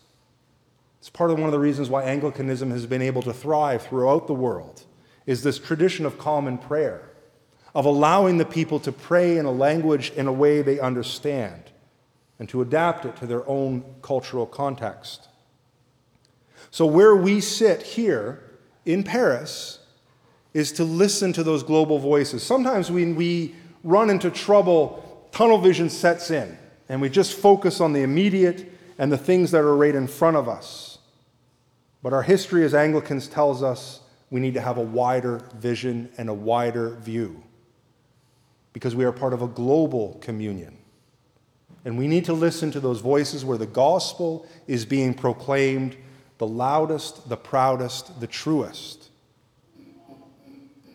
It's 1.00 1.10
part 1.10 1.32
of 1.32 1.38
one 1.38 1.46
of 1.46 1.54
the 1.54 1.60
reasons 1.60 1.90
why 1.90 2.04
Anglicanism 2.04 2.72
has 2.72 2.86
been 2.86 3.02
able 3.02 3.22
to 3.22 3.34
thrive 3.34 3.84
throughout 3.84 4.28
the 4.28 4.34
world 4.34 4.84
is 5.26 5.44
this 5.44 5.60
tradition 5.60 6.06
of 6.06 6.18
common 6.18 6.58
prayer, 6.58 7.10
of 7.76 7.86
allowing 7.86 8.38
the 8.38 8.46
people 8.46 8.80
to 8.80 8.92
pray 8.92 9.38
in 9.38 9.46
a 9.46 9.52
language 9.52 10.12
in 10.12 10.28
a 10.28 10.34
way 10.34 10.62
they 10.62 10.80
understand 10.80 11.62
and 12.40 12.48
to 12.48 12.62
adapt 12.62 13.06
it 13.06 13.16
to 13.18 13.28
their 13.28 13.48
own 13.48 13.84
cultural 14.02 14.46
context. 14.46 15.28
So, 16.72 16.86
where 16.86 17.16
we 17.16 17.42
sit 17.42 17.82
here 17.82 18.42
in 18.86 19.04
Paris 19.04 19.80
is 20.54 20.72
to 20.74 20.86
listen 20.86 21.34
to 21.34 21.44
those 21.44 21.64
global 21.64 22.00
voices. 22.00 22.44
Sometimes 22.44 22.90
when 22.90 23.16
we 23.16 23.54
run 23.84 24.10
into 24.10 24.32
trouble, 24.32 25.28
tunnel 25.34 25.58
vision 25.58 25.90
sets 25.90 26.32
in, 26.32 26.58
and 26.88 27.02
we 27.02 27.10
just 27.10 27.34
focus 27.34 27.82
on 27.82 27.92
the 27.92 28.04
immediate 28.04 28.72
and 28.98 29.12
the 29.12 29.18
things 29.18 29.52
that 29.52 29.60
are 29.60 29.76
right 29.76 29.96
in 29.96 30.08
front 30.08 30.38
of 30.38 30.48
us. 30.48 31.00
But 32.02 32.14
our 32.14 32.24
history 32.24 32.64
as 32.64 32.74
Anglicans 32.74 33.28
tells 33.28 33.64
us 33.64 34.00
we 34.30 34.40
need 34.40 34.54
to 34.54 34.62
have 34.62 34.78
a 34.78 34.82
wider 34.82 35.42
vision 35.56 36.10
and 36.18 36.30
a 36.30 36.34
wider 36.34 36.96
view 36.96 37.45
because 38.76 38.94
we 38.94 39.06
are 39.06 39.14
part 39.14 39.32
of 39.32 39.42
a 39.42 39.48
global 39.48 40.18
communion. 40.20 40.78
And 41.86 41.98
we 41.98 42.10
need 42.10 42.26
to 42.26 42.34
listen 42.34 42.72
to 42.72 42.82
those 42.82 43.00
voices 43.00 43.46
where 43.46 43.58
the 43.58 43.66
gospel 43.66 44.46
is 44.68 44.84
being 44.84 45.14
proclaimed 45.14 45.96
the 46.40 46.46
loudest, 46.46 47.30
the 47.30 47.38
proudest, 47.38 48.20
the 48.20 48.28
truest. 48.28 49.12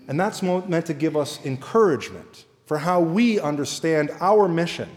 And 0.09 0.21
that's 0.21 0.43
meant 0.43 0.85
to 0.87 0.93
give 0.93 1.17
us 1.17 1.43
encouragement 1.47 2.45
for 2.67 2.77
how 2.77 3.01
we 3.01 3.41
understand 3.41 4.11
our 4.21 4.47
mission. 4.47 4.91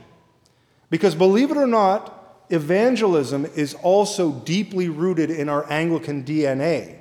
Because 0.90 1.16
believe 1.16 1.52
it 1.52 1.58
or 1.58 1.68
not, 1.68 2.44
evangelism 2.50 3.46
is 3.56 3.76
also 3.76 4.30
deeply 4.30 4.90
rooted 4.90 5.32
in 5.32 5.48
our 5.48 5.66
Anglican 5.72 6.26
DNA. 6.26 7.00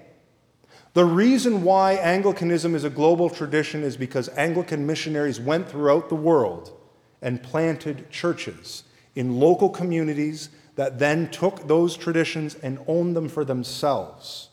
The 0.94 1.04
reason 1.04 1.62
why 1.62 1.94
Anglicanism 1.94 2.74
is 2.74 2.84
a 2.84 2.90
global 2.90 3.30
tradition 3.30 3.82
is 3.82 3.96
because 3.96 4.28
Anglican 4.30 4.86
missionaries 4.86 5.40
went 5.40 5.68
throughout 5.68 6.10
the 6.10 6.14
world 6.14 6.78
and 7.22 7.42
planted 7.42 8.10
churches 8.10 8.84
in 9.14 9.40
local 9.40 9.70
communities 9.70 10.50
that 10.76 10.98
then 10.98 11.30
took 11.30 11.66
those 11.66 11.96
traditions 11.96 12.56
and 12.56 12.78
owned 12.86 13.16
them 13.16 13.28
for 13.28 13.44
themselves. 13.44 14.50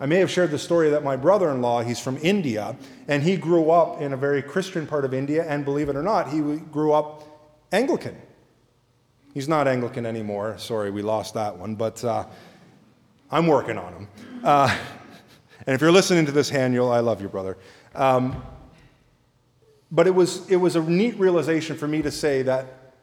I 0.00 0.06
may 0.06 0.16
have 0.16 0.30
shared 0.30 0.50
the 0.50 0.58
story 0.58 0.90
that 0.90 1.04
my 1.04 1.16
brother 1.16 1.50
in 1.50 1.60
law, 1.60 1.82
he's 1.82 2.00
from 2.00 2.16
India, 2.22 2.74
and 3.06 3.22
he 3.22 3.36
grew 3.36 3.70
up 3.70 4.00
in 4.00 4.12
a 4.12 4.16
very 4.16 4.42
Christian 4.42 4.86
part 4.86 5.04
of 5.04 5.14
India, 5.14 5.44
and 5.46 5.64
believe 5.64 5.88
it 5.88 5.96
or 5.96 6.02
not, 6.02 6.30
he 6.30 6.40
grew 6.40 6.92
up 6.92 7.22
Anglican. 7.70 8.16
He's 9.32 9.48
not 9.48 9.68
Anglican 9.68 10.04
anymore. 10.04 10.56
Sorry, 10.58 10.90
we 10.90 11.02
lost 11.02 11.34
that 11.34 11.56
one, 11.56 11.74
but 11.74 12.02
uh, 12.04 12.26
I'm 13.30 13.46
working 13.46 13.78
on 13.78 13.92
him. 13.92 14.08
Uh, 14.42 14.76
and 15.66 15.74
if 15.74 15.80
you're 15.80 15.92
listening 15.92 16.26
to 16.26 16.32
this, 16.32 16.50
Haniel, 16.50 16.92
I 16.92 17.00
love 17.00 17.20
you, 17.20 17.28
brother. 17.28 17.56
Um, 17.94 18.42
but 19.90 20.06
it 20.06 20.14
was, 20.14 20.48
it 20.50 20.56
was 20.56 20.76
a 20.76 20.82
neat 20.82 21.18
realization 21.18 21.76
for 21.76 21.86
me 21.86 22.02
to 22.02 22.10
say 22.10 22.42
that 22.42 22.94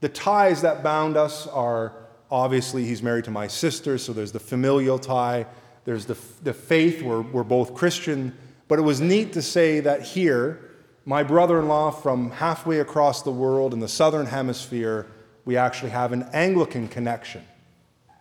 the 0.00 0.08
ties 0.08 0.62
that 0.62 0.82
bound 0.82 1.16
us 1.16 1.46
are 1.46 2.02
Obviously, 2.32 2.86
he's 2.86 3.02
married 3.02 3.26
to 3.26 3.30
my 3.30 3.46
sister, 3.46 3.98
so 3.98 4.14
there's 4.14 4.32
the 4.32 4.40
familial 4.40 4.98
tie. 4.98 5.44
There's 5.84 6.06
the, 6.06 6.16
the 6.42 6.54
faith, 6.54 7.02
we're, 7.02 7.20
we're 7.20 7.42
both 7.42 7.74
Christian. 7.74 8.34
But 8.68 8.78
it 8.78 8.82
was 8.82 9.02
neat 9.02 9.34
to 9.34 9.42
say 9.42 9.80
that 9.80 10.00
here, 10.00 10.70
my 11.04 11.22
brother 11.22 11.58
in 11.58 11.68
law 11.68 11.90
from 11.90 12.30
halfway 12.30 12.80
across 12.80 13.20
the 13.20 13.30
world 13.30 13.74
in 13.74 13.80
the 13.80 13.88
southern 13.88 14.24
hemisphere, 14.24 15.08
we 15.44 15.58
actually 15.58 15.90
have 15.90 16.12
an 16.12 16.22
Anglican 16.32 16.88
connection. 16.88 17.44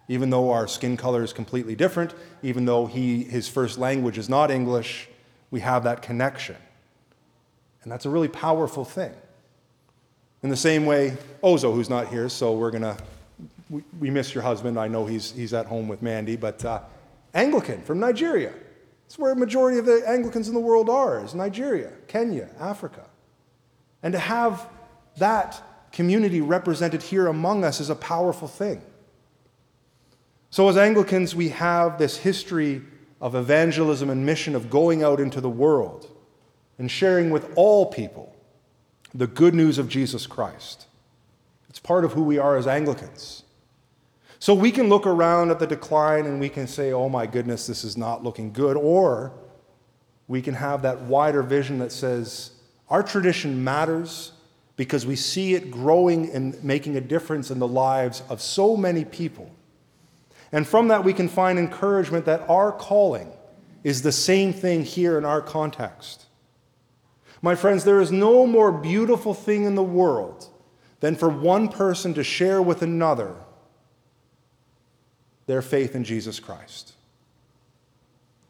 Even 0.07 0.29
though 0.29 0.51
our 0.51 0.67
skin 0.67 0.97
color 0.97 1.23
is 1.23 1.31
completely 1.31 1.75
different, 1.75 2.13
even 2.43 2.65
though 2.65 2.85
he, 2.85 3.23
his 3.23 3.47
first 3.47 3.77
language 3.77 4.17
is 4.17 4.27
not 4.27 4.51
English, 4.51 5.07
we 5.51 5.59
have 5.61 5.83
that 5.83 6.01
connection. 6.01 6.57
And 7.83 7.91
that's 7.91 8.05
a 8.05 8.09
really 8.09 8.27
powerful 8.27 8.85
thing. 8.85 9.13
In 10.43 10.49
the 10.49 10.57
same 10.57 10.85
way, 10.85 11.17
Ozo, 11.43 11.73
who's 11.73 11.89
not 11.89 12.07
here, 12.07 12.27
so 12.27 12.53
we're 12.53 12.71
going 12.71 12.83
to 12.83 12.97
we, 13.71 13.83
we 13.99 14.09
miss 14.09 14.35
your 14.35 14.43
husband. 14.43 14.77
I 14.77 14.87
know 14.87 15.05
he's, 15.05 15.31
he's 15.31 15.53
at 15.53 15.65
home 15.65 15.87
with 15.87 16.01
Mandy, 16.01 16.35
but 16.35 16.63
uh, 16.63 16.81
Anglican 17.33 17.81
from 17.81 17.99
Nigeria. 17.99 18.53
It's 19.05 19.17
where 19.17 19.31
a 19.31 19.35
majority 19.35 19.79
of 19.79 19.85
the 19.85 20.03
Anglicans 20.07 20.47
in 20.47 20.53
the 20.53 20.59
world 20.59 20.89
are, 20.89 21.23
is 21.23 21.33
Nigeria, 21.33 21.91
Kenya, 22.07 22.49
Africa. 22.59 23.05
And 24.03 24.13
to 24.13 24.19
have 24.19 24.69
that 25.17 25.61
community 25.91 26.41
represented 26.41 27.01
here 27.01 27.27
among 27.27 27.63
us 27.63 27.79
is 27.79 27.89
a 27.89 27.95
powerful 27.95 28.47
thing. 28.47 28.81
So, 30.51 30.67
as 30.67 30.75
Anglicans, 30.75 31.33
we 31.33 31.49
have 31.49 31.97
this 31.97 32.17
history 32.17 32.81
of 33.21 33.35
evangelism 33.35 34.09
and 34.09 34.25
mission 34.25 34.53
of 34.53 34.69
going 34.69 35.01
out 35.01 35.21
into 35.21 35.39
the 35.39 35.49
world 35.49 36.11
and 36.77 36.91
sharing 36.91 37.29
with 37.29 37.49
all 37.55 37.85
people 37.85 38.35
the 39.13 39.27
good 39.27 39.53
news 39.53 39.77
of 39.77 39.87
Jesus 39.87 40.27
Christ. 40.27 40.87
It's 41.69 41.79
part 41.79 42.03
of 42.03 42.11
who 42.11 42.23
we 42.23 42.37
are 42.37 42.57
as 42.57 42.67
Anglicans. 42.67 43.43
So 44.39 44.53
we 44.53 44.71
can 44.71 44.89
look 44.89 45.07
around 45.07 45.51
at 45.51 45.59
the 45.59 45.67
decline 45.67 46.25
and 46.25 46.37
we 46.37 46.49
can 46.49 46.67
say, 46.67 46.91
oh 46.91 47.07
my 47.07 47.27
goodness, 47.27 47.65
this 47.65 47.85
is 47.85 47.95
not 47.95 48.21
looking 48.21 48.51
good. 48.51 48.75
Or 48.75 49.31
we 50.27 50.41
can 50.41 50.55
have 50.55 50.81
that 50.81 50.99
wider 51.03 51.43
vision 51.43 51.79
that 51.79 51.93
says, 51.93 52.51
our 52.89 53.03
tradition 53.03 53.63
matters 53.63 54.33
because 54.75 55.05
we 55.05 55.15
see 55.15 55.53
it 55.53 55.71
growing 55.71 56.29
and 56.31 56.61
making 56.61 56.97
a 56.97 57.01
difference 57.01 57.51
in 57.51 57.59
the 57.59 57.67
lives 57.67 58.21
of 58.27 58.41
so 58.41 58.75
many 58.75 59.05
people. 59.05 59.49
And 60.51 60.67
from 60.67 60.89
that, 60.89 61.03
we 61.03 61.13
can 61.13 61.29
find 61.29 61.57
encouragement 61.57 62.25
that 62.25 62.47
our 62.49 62.71
calling 62.71 63.31
is 63.83 64.01
the 64.01 64.11
same 64.11 64.53
thing 64.53 64.83
here 64.83 65.17
in 65.17 65.25
our 65.25 65.41
context. 65.41 66.25
My 67.41 67.55
friends, 67.55 67.83
there 67.83 68.01
is 68.01 68.11
no 68.11 68.45
more 68.45 68.71
beautiful 68.71 69.33
thing 69.33 69.63
in 69.63 69.75
the 69.75 69.83
world 69.83 70.47
than 70.99 71.15
for 71.15 71.29
one 71.29 71.67
person 71.67 72.13
to 72.13 72.23
share 72.23 72.61
with 72.61 72.81
another 72.81 73.35
their 75.47 75.61
faith 75.61 75.95
in 75.95 76.03
Jesus 76.03 76.39
Christ. 76.39 76.93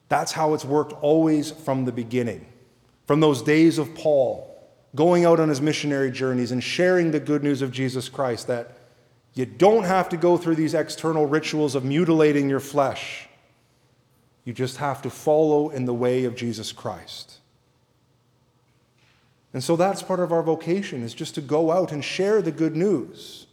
That's 0.10 0.34
how 0.34 0.53
it's 0.53 0.65
worked 0.65 0.91
always 1.01 1.51
from 1.51 1.86
the 1.86 1.91
beginning. 1.91 2.46
From 3.08 3.22
those 3.22 3.41
days 3.41 3.77
of 3.77 3.96
Paul 3.96 4.48
going 4.93 5.24
out 5.24 5.39
on 5.39 5.48
his 5.48 5.62
missionary 5.62 6.12
journeys 6.12 6.51
and 6.51 6.62
sharing 6.62 7.12
the 7.12 7.20
good 7.20 7.43
news 7.43 7.62
of 7.62 7.72
Jesus 7.72 8.10
Christ 8.10 8.48
that 8.48 8.77
you 9.33 9.45
don't 9.45 9.83
have 9.83 10.09
to 10.09 10.17
go 10.17 10.38
through 10.38 10.55
these 10.55 10.73
external 10.73 11.25
rituals 11.25 11.75
of 11.75 11.85
mutilating 11.85 12.50
your 12.50 12.59
flesh. 12.59 13.27
You 14.43 14.53
just 14.53 14.77
have 14.77 15.01
to 15.03 15.09
follow 15.09 15.69
in 15.69 15.85
the 15.85 15.93
way 15.93 16.25
of 16.25 16.35
Jesus 16.35 16.71
Christ. 16.71 17.38
And 19.53 19.63
so 19.63 19.75
that's 19.75 20.01
part 20.01 20.19
of 20.19 20.31
our 20.31 20.43
vocation 20.43 21.03
is 21.03 21.13
just 21.13 21.35
to 21.35 21.41
go 21.41 21.71
out 21.71 21.91
and 21.91 22.03
share 22.03 22.41
the 22.41 22.51
good 22.51 22.75
news. 22.75 23.47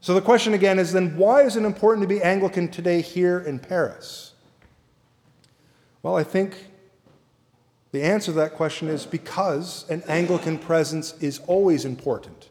So 0.00 0.14
the 0.14 0.20
question 0.20 0.54
again 0.54 0.78
is 0.78 0.92
then 0.92 1.16
why 1.16 1.42
is 1.42 1.56
it 1.56 1.64
important 1.64 2.02
to 2.02 2.08
be 2.08 2.22
Anglican 2.22 2.68
today 2.68 3.00
here 3.00 3.38
in 3.38 3.58
Paris? 3.58 4.32
Well, 6.02 6.16
I 6.16 6.24
think 6.24 6.56
the 7.92 8.02
answer 8.02 8.32
to 8.32 8.38
that 8.38 8.54
question 8.54 8.88
is 8.88 9.06
because 9.06 9.88
an 9.88 10.02
Anglican 10.08 10.58
presence 10.58 11.14
is 11.20 11.40
always 11.46 11.84
important. 11.84 12.48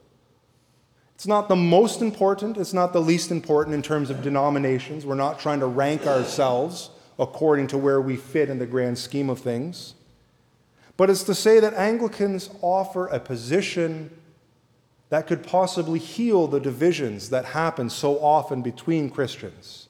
It's 1.21 1.27
not 1.27 1.49
the 1.49 1.55
most 1.55 2.01
important, 2.01 2.57
it's 2.57 2.73
not 2.73 2.93
the 2.93 2.99
least 2.99 3.29
important 3.29 3.75
in 3.75 3.83
terms 3.83 4.09
of 4.09 4.23
denominations. 4.23 5.05
We're 5.05 5.13
not 5.13 5.39
trying 5.39 5.59
to 5.59 5.67
rank 5.67 6.07
ourselves 6.07 6.89
according 7.19 7.67
to 7.67 7.77
where 7.77 8.01
we 8.01 8.15
fit 8.15 8.49
in 8.49 8.57
the 8.57 8.65
grand 8.65 8.97
scheme 8.97 9.29
of 9.29 9.37
things. 9.37 9.93
But 10.97 11.11
it's 11.11 11.21
to 11.25 11.35
say 11.35 11.59
that 11.59 11.75
Anglicans 11.75 12.49
offer 12.63 13.05
a 13.05 13.19
position 13.19 14.09
that 15.09 15.27
could 15.27 15.43
possibly 15.43 15.99
heal 15.99 16.47
the 16.47 16.59
divisions 16.59 17.29
that 17.29 17.45
happen 17.45 17.91
so 17.91 18.17
often 18.17 18.63
between 18.63 19.11
Christians. 19.11 19.89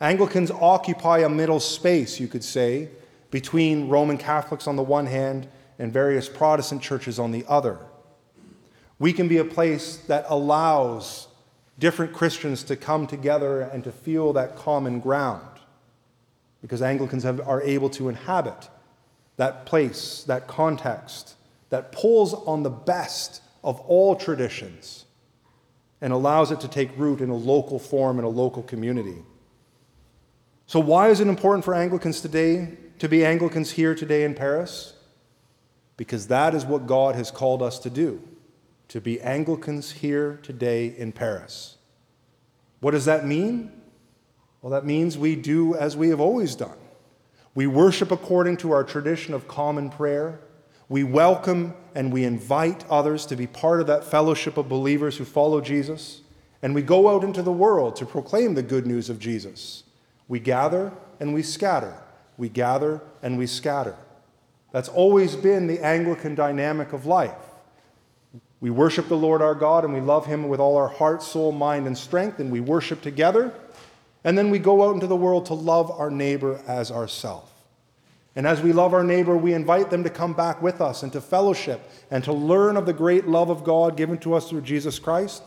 Anglicans 0.00 0.50
occupy 0.50 1.18
a 1.18 1.28
middle 1.28 1.60
space, 1.60 2.18
you 2.18 2.26
could 2.26 2.42
say, 2.42 2.88
between 3.30 3.90
Roman 3.90 4.16
Catholics 4.16 4.66
on 4.66 4.76
the 4.76 4.82
one 4.82 5.04
hand 5.04 5.46
and 5.78 5.92
various 5.92 6.26
Protestant 6.26 6.80
churches 6.80 7.18
on 7.18 7.32
the 7.32 7.44
other. 7.46 7.78
We 8.98 9.12
can 9.12 9.28
be 9.28 9.38
a 9.38 9.44
place 9.44 9.96
that 10.08 10.26
allows 10.28 11.28
different 11.78 12.12
Christians 12.12 12.64
to 12.64 12.76
come 12.76 13.06
together 13.06 13.60
and 13.60 13.84
to 13.84 13.92
feel 13.92 14.32
that 14.32 14.56
common 14.56 15.00
ground 15.00 15.46
because 16.60 16.82
Anglicans 16.82 17.22
have, 17.22 17.40
are 17.46 17.62
able 17.62 17.88
to 17.90 18.08
inhabit 18.08 18.68
that 19.36 19.66
place, 19.66 20.24
that 20.24 20.48
context 20.48 21.34
that 21.70 21.92
pulls 21.92 22.34
on 22.34 22.62
the 22.62 22.70
best 22.70 23.42
of 23.62 23.80
all 23.80 24.16
traditions 24.16 25.04
and 26.00 26.12
allows 26.12 26.50
it 26.50 26.60
to 26.60 26.68
take 26.68 26.96
root 26.96 27.20
in 27.20 27.30
a 27.30 27.36
local 27.36 27.78
form 27.78 28.18
in 28.18 28.24
a 28.24 28.28
local 28.28 28.62
community. 28.62 29.22
So, 30.66 30.80
why 30.80 31.08
is 31.08 31.20
it 31.20 31.28
important 31.28 31.64
for 31.64 31.74
Anglicans 31.74 32.20
today 32.20 32.76
to 32.98 33.08
be 33.08 33.24
Anglicans 33.24 33.72
here 33.72 33.94
today 33.94 34.24
in 34.24 34.34
Paris? 34.34 34.94
Because 35.96 36.28
that 36.28 36.54
is 36.54 36.64
what 36.64 36.86
God 36.86 37.14
has 37.14 37.30
called 37.30 37.62
us 37.62 37.78
to 37.80 37.90
do, 37.90 38.22
to 38.88 39.00
be 39.00 39.20
Anglicans 39.20 39.92
here 39.92 40.40
today 40.42 40.94
in 40.96 41.12
Paris. 41.12 41.76
What 42.80 42.92
does 42.92 43.04
that 43.04 43.26
mean? 43.26 43.72
Well, 44.62 44.70
that 44.70 44.86
means 44.86 45.18
we 45.18 45.36
do 45.36 45.74
as 45.74 45.96
we 45.96 46.08
have 46.08 46.20
always 46.20 46.54
done. 46.54 46.76
We 47.54 47.66
worship 47.66 48.10
according 48.10 48.56
to 48.58 48.72
our 48.72 48.84
tradition 48.84 49.34
of 49.34 49.46
common 49.46 49.90
prayer. 49.90 50.40
We 50.88 51.04
welcome 51.04 51.74
and 51.94 52.12
we 52.12 52.24
invite 52.24 52.84
others 52.88 53.26
to 53.26 53.36
be 53.36 53.46
part 53.46 53.80
of 53.80 53.86
that 53.88 54.04
fellowship 54.04 54.56
of 54.56 54.68
believers 54.68 55.16
who 55.16 55.24
follow 55.24 55.60
Jesus. 55.60 56.22
And 56.62 56.74
we 56.74 56.82
go 56.82 57.08
out 57.08 57.24
into 57.24 57.42
the 57.42 57.52
world 57.52 57.94
to 57.96 58.06
proclaim 58.06 58.54
the 58.54 58.62
good 58.62 58.86
news 58.86 59.10
of 59.10 59.18
Jesus. 59.18 59.84
We 60.28 60.40
gather 60.40 60.92
and 61.20 61.34
we 61.34 61.42
scatter. 61.42 61.94
We 62.36 62.48
gather 62.48 63.02
and 63.22 63.36
we 63.36 63.46
scatter. 63.46 63.96
That's 64.72 64.88
always 64.88 65.36
been 65.36 65.66
the 65.66 65.84
Anglican 65.84 66.34
dynamic 66.34 66.92
of 66.92 67.06
life. 67.06 67.47
We 68.60 68.70
worship 68.70 69.08
the 69.08 69.16
Lord 69.16 69.40
our 69.40 69.54
God 69.54 69.84
and 69.84 69.94
we 69.94 70.00
love 70.00 70.26
Him 70.26 70.48
with 70.48 70.60
all 70.60 70.76
our 70.76 70.88
heart, 70.88 71.22
soul, 71.22 71.52
mind, 71.52 71.86
and 71.86 71.96
strength, 71.96 72.40
and 72.40 72.50
we 72.50 72.60
worship 72.60 73.00
together. 73.00 73.52
And 74.24 74.36
then 74.36 74.50
we 74.50 74.58
go 74.58 74.88
out 74.88 74.94
into 74.94 75.06
the 75.06 75.16
world 75.16 75.46
to 75.46 75.54
love 75.54 75.90
our 75.90 76.10
neighbor 76.10 76.60
as 76.66 76.90
ourselves. 76.90 77.52
And 78.34 78.46
as 78.46 78.60
we 78.60 78.72
love 78.72 78.94
our 78.94 79.04
neighbor, 79.04 79.36
we 79.36 79.52
invite 79.52 79.90
them 79.90 80.04
to 80.04 80.10
come 80.10 80.32
back 80.32 80.62
with 80.62 80.80
us 80.80 81.02
and 81.02 81.12
to 81.12 81.20
fellowship 81.20 81.90
and 82.10 82.22
to 82.24 82.32
learn 82.32 82.76
of 82.76 82.86
the 82.86 82.92
great 82.92 83.26
love 83.26 83.50
of 83.50 83.64
God 83.64 83.96
given 83.96 84.18
to 84.18 84.34
us 84.34 84.48
through 84.48 84.60
Jesus 84.62 84.98
Christ. 84.98 85.42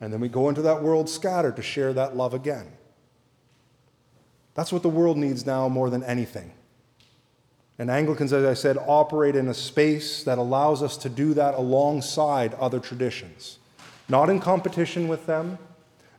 And 0.00 0.12
then 0.12 0.20
we 0.20 0.28
go 0.28 0.48
into 0.48 0.62
that 0.62 0.82
world 0.82 1.08
scattered 1.08 1.56
to 1.56 1.62
share 1.62 1.92
that 1.92 2.16
love 2.16 2.32
again. 2.32 2.66
That's 4.54 4.72
what 4.72 4.82
the 4.82 4.88
world 4.88 5.18
needs 5.18 5.44
now 5.44 5.68
more 5.68 5.90
than 5.90 6.02
anything. 6.02 6.52
And 7.80 7.90
Anglicans, 7.90 8.34
as 8.34 8.44
I 8.44 8.52
said, 8.52 8.76
operate 8.76 9.34
in 9.34 9.48
a 9.48 9.54
space 9.54 10.22
that 10.24 10.36
allows 10.36 10.82
us 10.82 10.98
to 10.98 11.08
do 11.08 11.32
that 11.32 11.54
alongside 11.54 12.52
other 12.60 12.78
traditions, 12.78 13.58
not 14.06 14.28
in 14.28 14.38
competition 14.38 15.08
with 15.08 15.24
them, 15.24 15.56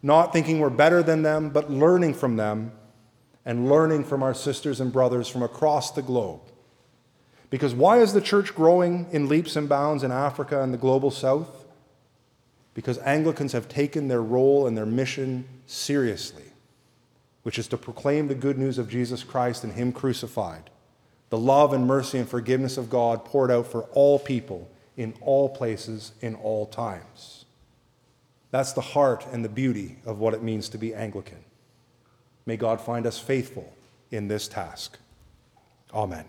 not 0.02 0.34
thinking 0.34 0.60
we're 0.60 0.72
better 0.72 1.04
than 1.04 1.22
them, 1.22 1.52
but 1.52 1.70
learning 1.70 2.16
from 2.16 2.36
them 2.36 2.72
and 3.46 3.70
learning 3.70 4.06
from 4.06 4.24
our 4.24 4.34
sisters 4.34 4.82
and 4.82 4.92
brothers 4.92 5.28
from 5.28 5.44
across 5.44 5.92
the 5.92 6.02
globe. 6.02 6.42
Because 7.52 7.76
why 7.76 8.00
is 8.00 8.14
the 8.14 8.22
church 8.22 8.56
growing 8.56 9.06
in 9.12 9.30
leaps 9.30 9.56
and 9.56 9.70
bounds 9.70 10.02
in 10.02 10.12
Africa 10.12 10.64
and 10.64 10.74
the 10.74 10.80
global 10.80 11.12
south? 11.12 11.68
Because 12.74 12.98
Anglicans 12.98 13.52
have 13.52 13.70
taken 13.70 14.08
their 14.08 14.24
role 14.24 14.66
and 14.66 14.76
their 14.76 14.88
mission 14.88 15.48
seriously, 15.68 16.54
which 17.44 17.60
is 17.60 17.68
to 17.68 17.78
proclaim 17.78 18.30
the 18.30 18.34
good 18.34 18.58
news 18.58 18.80
of 18.80 18.90
Jesus 18.90 19.24
Christ 19.24 19.64
and 19.64 19.74
Him 19.74 19.92
crucified, 19.92 20.71
the 21.32 21.38
love 21.38 21.72
and 21.72 21.88
mercy 21.88 22.20
and 22.20 22.30
forgiveness 22.30 22.78
of 22.78 22.90
God 22.90 23.24
poured 23.26 23.50
out 23.50 23.66
for 23.66 23.84
all 23.94 24.20
people 24.20 24.70
in 24.98 25.14
all 25.22 25.50
places 25.50 26.12
in 26.22 26.36
all 26.36 26.66
times. 26.66 27.46
That's 28.52 28.74
the 28.74 28.82
heart 28.82 29.26
and 29.32 29.44
the 29.44 29.50
beauty 29.50 29.96
of 30.06 30.20
what 30.20 30.34
it 30.34 30.44
means 30.44 30.68
to 30.70 30.78
be 30.78 30.94
Anglican. 30.94 31.44
May 32.46 32.58
God 32.58 32.82
find 32.82 33.08
us 33.08 33.18
faithful 33.18 33.74
in 34.12 34.28
this 34.28 34.50
task. 34.50 34.98
Amen. 35.94 36.26